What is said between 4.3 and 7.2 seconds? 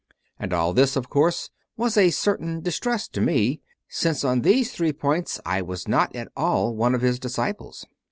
those three points I was not at all one of his